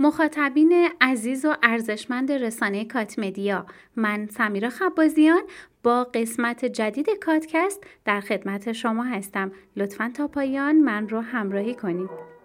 [0.00, 3.66] مخاطبین عزیز و ارزشمند رسانه کاتمدیا
[3.96, 5.42] من سمیرا خبازیان
[5.82, 9.52] با قسمت جدید کاتکست در خدمت شما هستم.
[9.76, 12.37] لطفا تا پایان من رو همراهی کنید.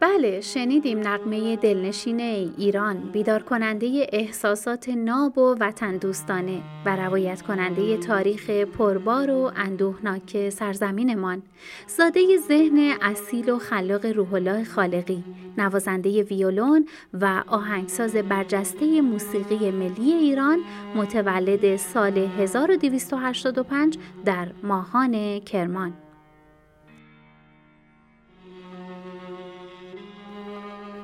[0.00, 2.20] بله شنیدیم نقمه دلنشین
[2.58, 10.50] ایران بیدار کننده احساسات ناب و وطن دوستانه و روایت کننده تاریخ پربار و اندوهناک
[10.50, 11.42] سرزمینمان.
[11.86, 15.24] زاده ذهن اصیل و خلاق روح الله خالقی
[15.58, 20.58] نوازنده ویولون و آهنگساز برجسته موسیقی ملی ایران
[20.94, 26.07] متولد سال 1285 در ماهان کرمان.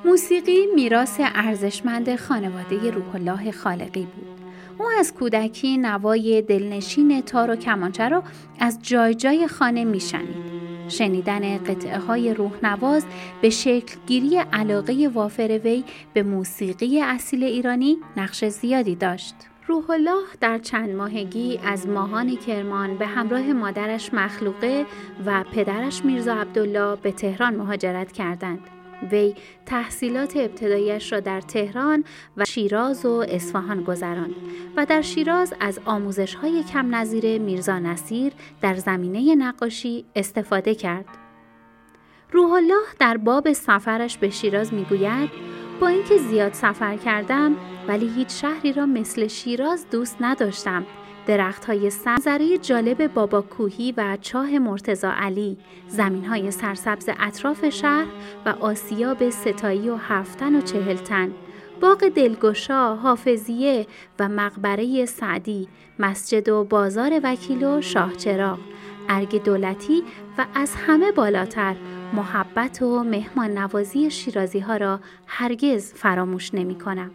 [0.06, 4.40] موسیقی میراث ارزشمند خانواده روح الله خالقی بود.
[4.78, 8.22] او از کودکی نوای دلنشین تار و کمانچه را
[8.60, 10.64] از جای جای خانه میشنید.
[10.88, 13.04] شنیدن قطعه های روح نواز
[13.42, 19.34] به شکلگیری علاقه وافر وی به موسیقی اصیل ایرانی نقش زیادی داشت.
[19.66, 24.86] روح الله در چند ماهگی از ماهان کرمان به همراه مادرش مخلوقه
[25.26, 28.73] و پدرش میرزا عبدالله به تهران مهاجرت کردند.
[29.10, 29.34] وی
[29.66, 32.04] تحصیلات ابتدایش را در تهران
[32.36, 34.34] و شیراز و اصفهان گذراند
[34.76, 41.08] و در شیراز از آموزش های کم نظیر میرزا نصیر در زمینه نقاشی استفاده کرد.
[42.32, 45.30] روح الله در باب سفرش به شیراز می‌گوید
[45.80, 47.56] با اینکه زیاد سفر کردم
[47.88, 50.86] ولی هیچ شهری را مثل شیراز دوست نداشتم.
[51.26, 55.58] درخت های سنزره جالب بابا کوهی و چاه مرتزا علی،
[55.88, 58.06] زمین های سرسبز اطراف شهر
[58.46, 61.30] و آسیاب ستایی و هفتن و چهلتن،
[61.80, 63.86] باغ دلگشا، حافظیه
[64.18, 65.68] و مقبره سعدی،
[65.98, 68.58] مسجد و بازار وکیل و شاهچراغ،
[69.08, 70.02] ارگ دولتی
[70.38, 71.76] و از همه بالاتر.
[72.14, 77.10] محبت و مهمان نوازی شیرازی ها را هرگز فراموش نمی کنم.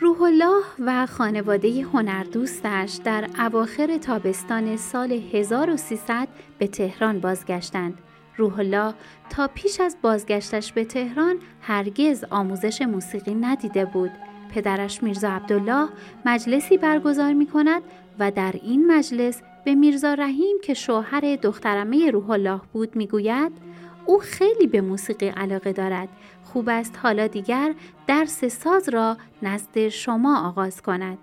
[0.00, 7.98] روح الله و خانواده هنردوستش در اواخر تابستان سال 1300 به تهران بازگشتند.
[8.36, 8.94] روح الله
[9.30, 14.10] تا پیش از بازگشتش به تهران هرگز آموزش موسیقی ندیده بود.
[14.54, 15.88] پدرش میرزا عبدالله
[16.26, 17.82] مجلسی برگزار می کند
[18.18, 23.69] و در این مجلس به میرزا رحیم که شوهر دخترمه روح الله بود می‌گوید
[24.10, 26.08] او خیلی به موسیقی علاقه دارد
[26.44, 27.74] خوب است حالا دیگر
[28.06, 31.18] درس ساز را نزد شما آغاز کند.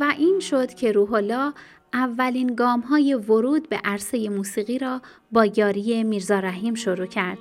[0.00, 1.52] و این شد که روح الله
[1.94, 5.00] اولین گام های ورود به عرصه موسیقی را
[5.32, 7.38] با یاری میرزا رحیم شروع کرد.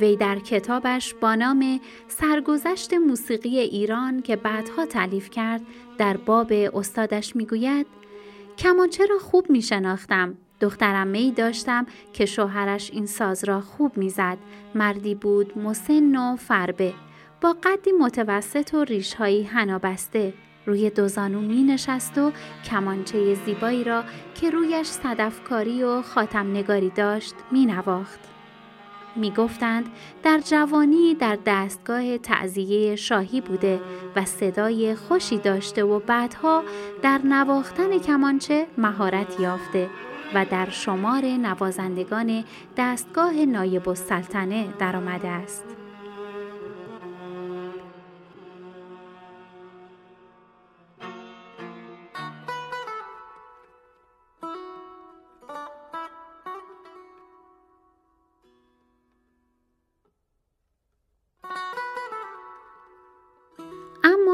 [0.00, 5.60] وی در کتابش با نام سرگذشت موسیقی ایران که بعدها تعلیف کرد
[5.98, 7.86] در باب استادش می‌گوید
[8.58, 10.34] کمانچه را خوب می شناختم.
[10.60, 14.38] دخترم می داشتم که شوهرش این ساز را خوب می‌زد.
[14.74, 16.92] مردی بود مسن و فربه
[17.40, 20.32] با قدی متوسط و ریشهایی هنابسته
[20.66, 22.32] روی دو زانو می نشست و
[22.64, 24.04] کمانچه زیبایی را
[24.34, 28.20] که رویش صدفکاری و خاتم نگاری داشت می نواخت.
[29.16, 29.86] می گفتند
[30.22, 33.80] در جوانی در دستگاه تعذیه شاهی بوده
[34.16, 36.62] و صدای خوشی داشته و بعدها
[37.02, 39.90] در نواختن کمانچه مهارت یافته
[40.34, 42.44] و در شمار نوازندگان
[42.76, 45.81] دستگاه نایب السلطنه درآمده است.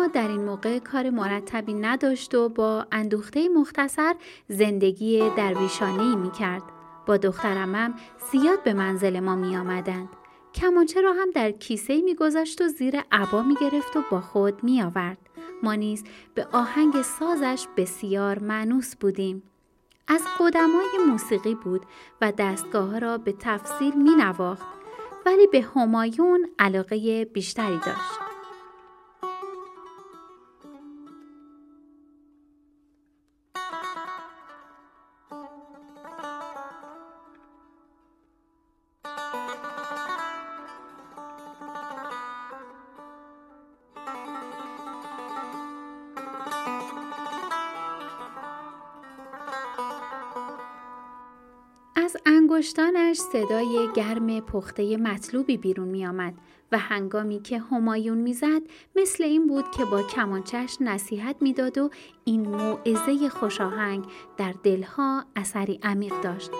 [0.08, 4.14] در این موقع کار مرتبی نداشت و با اندوخته مختصر
[4.48, 6.62] زندگی درویشانه ای می کرد.
[7.06, 7.94] با دخترمم
[8.32, 10.08] زیاد به منزل ما می آمدند.
[10.54, 14.64] کمانچه را هم در کیسه می گذاشت و زیر عبا می گرفت و با خود
[14.64, 15.18] می آورد.
[15.62, 19.42] ما نیز به آهنگ سازش بسیار معنوس بودیم.
[20.08, 21.86] از قدمای موسیقی بود
[22.20, 24.66] و دستگاه را به تفصیل می نواخت
[25.26, 28.27] ولی به همایون علاقه بیشتری داشت.
[52.50, 56.34] انگشتانش صدای گرم پخته مطلوبی بیرون می آمد
[56.72, 58.62] و هنگامی که همایون می‌زد
[58.96, 61.90] مثل این بود که با کمانچش نصیحت می‌داد و
[62.24, 64.04] این موعظه خوشاهنگ
[64.36, 66.50] در دلها اثری عمیق داشت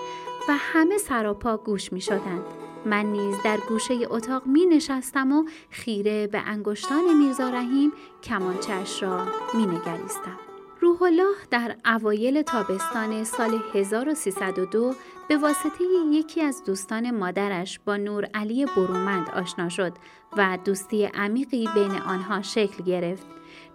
[0.49, 2.45] و همه سراپا گوش می شدند.
[2.85, 7.91] من نیز در گوشه اتاق می نشستم و خیره به انگشتان میرزا رحیم
[8.23, 10.48] کمانچش را می نگریستم.
[10.81, 14.95] روح الله در اوایل تابستان سال 1302
[15.29, 19.93] به واسطه یکی از دوستان مادرش با نور علی برومند آشنا شد
[20.37, 23.27] و دوستی عمیقی بین آنها شکل گرفت.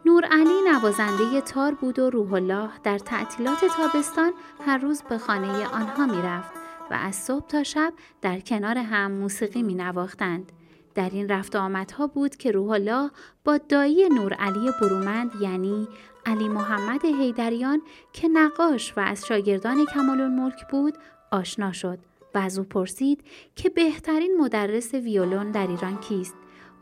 [0.06, 4.32] نور علی نوازنده تار بود و روح الله در تعطیلات تابستان
[4.66, 6.52] هر روز به خانه آنها می رفت
[6.90, 7.92] و از صبح تا شب
[8.22, 10.52] در کنار هم موسیقی می نواختند.
[10.94, 13.10] در این رفت آمدها بود که روح الله
[13.44, 15.88] با دایی نور علی برومند یعنی
[16.26, 17.82] علی محمد هیدریان
[18.12, 20.94] که نقاش و از شاگردان کمال الملک بود
[21.32, 21.99] آشنا شد
[22.35, 23.25] و از او پرسید
[23.56, 26.35] که بهترین مدرس ویولون در ایران کیست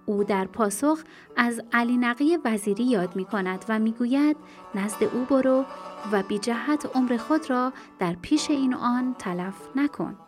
[0.06, 1.03] او در پاسخ
[1.37, 4.37] از علی نقی وزیری یاد می کند و می گوید
[4.75, 5.65] نزد او برو
[6.12, 10.19] و بی جهت عمر خود را در پیش این آن تلف نکن.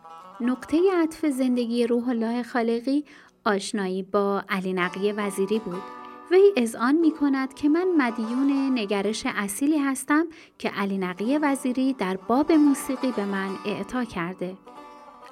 [0.40, 3.04] نقطه عطف زندگی روح الله خالقی
[3.44, 6.03] آشنایی با علی نقی وزیری بود.
[6.30, 10.26] وی آن می کند که من مدیون نگرش اصیلی هستم
[10.58, 14.56] که علی نقی وزیری در باب موسیقی به من اعطا کرده.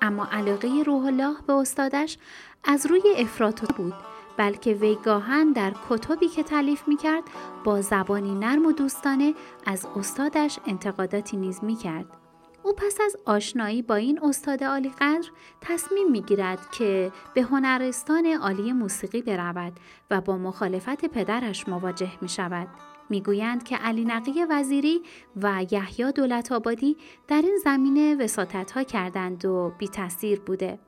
[0.02, 2.18] اما علاقه روح الله به استادش
[2.64, 3.94] از روی افراط بود
[4.36, 7.22] بلکه وی گاهن در کتبی که تعلیف می کرد
[7.64, 9.34] با زبانی نرم و دوستانه
[9.66, 12.21] از استادش انتقاداتی نیز می کرد.
[12.64, 15.30] او پس از آشنایی با این استاد عالی قدر
[15.60, 19.72] تصمیم می گیرد که به هنرستان عالی موسیقی برود
[20.10, 22.68] و با مخالفت پدرش مواجه می شود.
[23.10, 25.02] می‌گویند که علی نقی وزیری
[25.36, 26.96] و یحیی دولت آبادی
[27.28, 30.78] در این زمینه وساطت ها کردند و بی تاثیر بوده.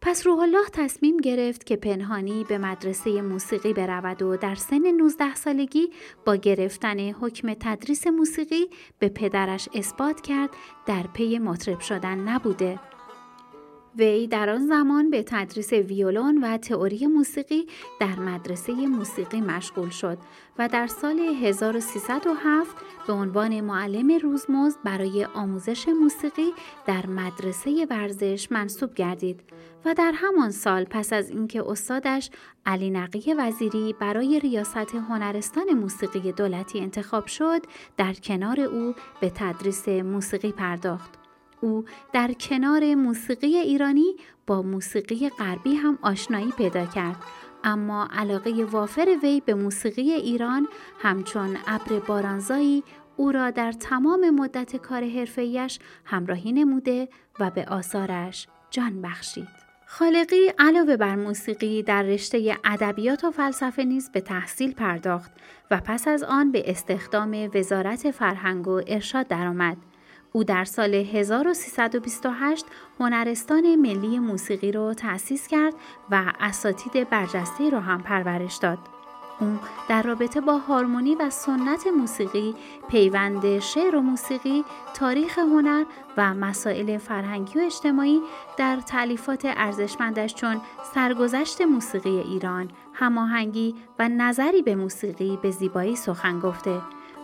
[0.00, 5.34] پس روح الله تصمیم گرفت که پنهانی به مدرسه موسیقی برود و در سن 19
[5.34, 5.90] سالگی
[6.26, 10.50] با گرفتن حکم تدریس موسیقی به پدرش اثبات کرد
[10.86, 12.78] در پی مطرب شدن نبوده.
[13.98, 17.66] وی در آن زمان به تدریس ویولون و تئوری موسیقی
[18.00, 20.18] در مدرسه موسیقی مشغول شد
[20.58, 22.76] و در سال 1307
[23.06, 26.52] به عنوان معلم روزمزد برای آموزش موسیقی
[26.86, 29.40] در مدرسه ورزش منصوب گردید
[29.84, 32.30] و در همان سال پس از اینکه استادش
[32.66, 37.62] علی نقی وزیری برای ریاست هنرستان موسیقی دولتی انتخاب شد
[37.96, 41.27] در کنار او به تدریس موسیقی پرداخت.
[41.60, 47.16] او در کنار موسیقی ایرانی با موسیقی غربی هم آشنایی پیدا کرد
[47.64, 52.84] اما علاقه وافر وی به موسیقی ایران همچون ابر بارانزایی
[53.16, 57.08] او را در تمام مدت کار حرفه‌ایش همراهی نموده
[57.40, 59.48] و به آثارش جان بخشید.
[59.86, 65.32] خالقی علاوه بر موسیقی در رشته ادبیات و فلسفه نیز به تحصیل پرداخت
[65.70, 69.76] و پس از آن به استخدام وزارت فرهنگ و ارشاد درآمد.
[70.32, 72.66] او در سال 1328
[73.00, 75.74] هنرستان ملی موسیقی را تأسیس کرد
[76.10, 78.78] و اساتید برجسته را هم پرورش داد.
[79.40, 79.58] او
[79.88, 82.54] در رابطه با هارمونی و سنت موسیقی،
[82.88, 85.84] پیوند شعر و موسیقی، تاریخ هنر
[86.16, 88.20] و مسائل فرهنگی و اجتماعی
[88.56, 90.60] در تعلیفات ارزشمندش چون
[90.94, 96.80] سرگذشت موسیقی ایران، هماهنگی و نظری به موسیقی به زیبایی سخن گفته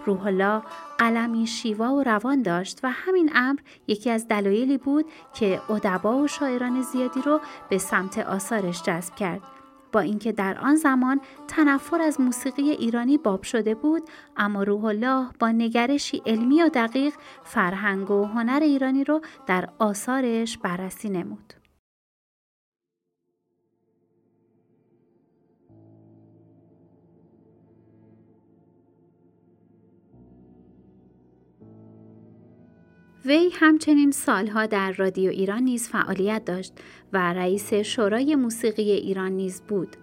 [0.06, 0.62] روح الله
[0.99, 6.28] قلمی شیوا و روان داشت و همین امر یکی از دلایلی بود که ادبا و
[6.28, 9.40] شاعران زیادی رو به سمت آثارش جذب کرد.
[9.92, 14.02] با اینکه در آن زمان تنفر از موسیقی ایرانی باب شده بود
[14.37, 20.58] اما روح الله با نگرشی علمی و دقیق فرهنگ و هنر ایرانی رو در آثارش
[20.58, 21.63] بررسی نمود.
[33.26, 36.73] وی همچنین سالها در رادیو ایران نیز فعالیت داشت
[37.12, 39.97] و رئیس شورای موسیقی ایران نیز بود.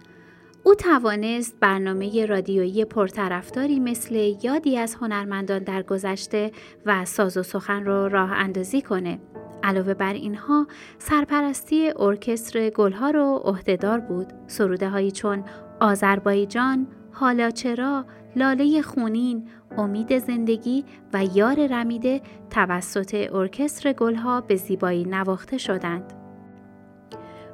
[0.64, 6.52] او توانست برنامه رادیویی پرطرفداری مثل یادی از هنرمندان در گذشته
[6.86, 9.18] و ساز و سخن را راه اندازی کنه.
[9.62, 10.66] علاوه بر اینها
[10.98, 14.26] سرپرستی ارکستر گلها رو عهدهدار بود.
[14.46, 15.44] سروده هایی چون
[15.80, 18.04] آذربایجان، حالا چرا،
[18.36, 26.12] لاله خونین، امید زندگی و یار رمیده توسط ارکستر گلها به زیبایی نواخته شدند.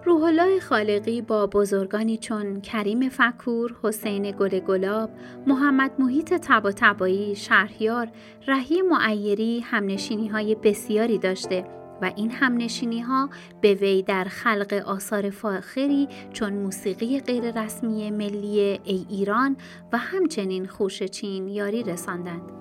[0.05, 5.11] روح الله خالقی با بزرگانی چون کریم فکور، حسین گل گلاب،
[5.47, 8.09] محمد محیط تبا تبایی، شهریار،
[8.47, 11.65] رهی معیری همنشینی های بسیاری داشته
[12.03, 19.07] و این همنشینی ها به وی در خلق آثار فاخری چون موسیقی غیررسمی ملی ای
[19.11, 19.57] ایران
[19.93, 22.59] و همچنین خوش چین یاری رساندند.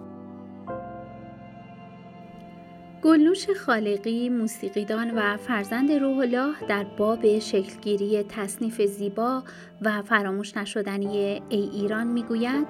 [3.01, 9.44] گلنوش خالقی موسیقیدان و فرزند روح الله در باب شکلگیری تصنیف زیبا
[9.82, 12.67] و فراموش نشدنی ای ایران می‌گوید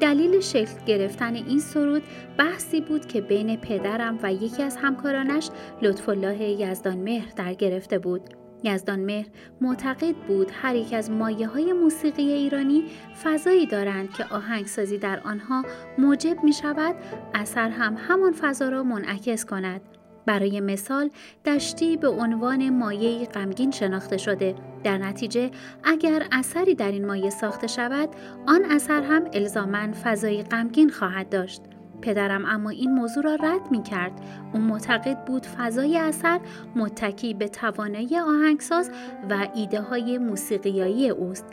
[0.00, 2.02] دلیل شکل گرفتن این سرود
[2.38, 5.50] بحثی بود که بین پدرم و یکی از همکارانش
[5.82, 8.20] لطف الله یزدان مهر در گرفته بود.
[8.62, 9.26] یزدان مهر
[9.60, 12.84] معتقد بود هر یک از مایه های موسیقی ایرانی
[13.24, 15.64] فضایی دارند که آهنگسازی در آنها
[15.98, 16.94] موجب می شود
[17.34, 19.97] اثر هم همان فضا را منعکس کند.
[20.28, 21.10] برای مثال
[21.44, 24.54] دشتی به عنوان مایه غمگین شناخته شده
[24.84, 25.50] در نتیجه
[25.84, 28.08] اگر اثری در این مایه ساخته شود
[28.46, 31.62] آن اثر هم الزاما فضای غمگین خواهد داشت
[32.02, 34.12] پدرم اما این موضوع را رد می کرد.
[34.54, 36.40] او معتقد بود فضای اثر
[36.76, 38.90] متکی به توانایی آهنگساز
[39.30, 41.46] و ایده های موسیقیایی اوست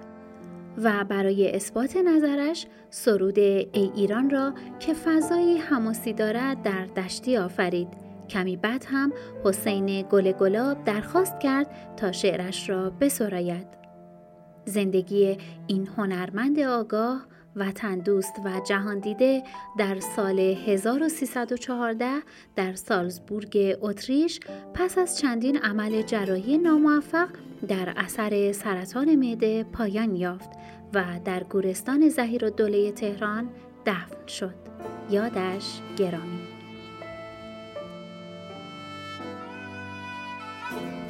[0.77, 8.04] و برای اثبات نظرش سرود ای ایران را که فضایی حماسی دارد در دشتی آفرید.
[8.29, 9.13] کمی بعد هم
[9.43, 13.67] حسین گل گلاب درخواست کرد تا شعرش را بسراید.
[14.65, 19.43] زندگی این هنرمند آگاه وطن دوست و جهان دیده
[19.77, 22.11] در سال 1314
[22.55, 24.39] در سالزبورگ اتریش
[24.73, 27.29] پس از چندین عمل جراحی ناموفق
[27.67, 30.49] در اثر سرطان معده پایان یافت
[30.93, 33.49] و در گورستان زهیر و دوله تهران
[33.85, 34.55] دفن شد.
[35.09, 36.54] یادش گرامی
[40.71, 41.04] Thank you.